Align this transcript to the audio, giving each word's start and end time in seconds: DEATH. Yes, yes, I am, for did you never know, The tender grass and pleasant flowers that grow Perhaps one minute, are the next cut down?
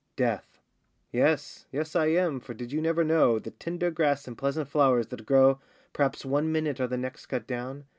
DEATH. 0.15 0.59
Yes, 1.11 1.67
yes, 1.71 1.95
I 1.95 2.07
am, 2.07 2.39
for 2.39 2.55
did 2.55 2.71
you 2.71 2.81
never 2.81 3.03
know, 3.03 3.37
The 3.37 3.51
tender 3.51 3.91
grass 3.91 4.27
and 4.27 4.35
pleasant 4.35 4.67
flowers 4.67 5.05
that 5.09 5.27
grow 5.27 5.59
Perhaps 5.93 6.25
one 6.25 6.51
minute, 6.51 6.79
are 6.79 6.87
the 6.87 6.97
next 6.97 7.27
cut 7.27 7.45
down? 7.45 7.85